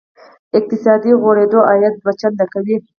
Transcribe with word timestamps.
اقتصادي 0.57 1.11
غوړېدا 1.21 1.59
عاید 1.69 1.93
دوه 2.01 2.13
چنده 2.21 2.45
کوي. 2.53 2.77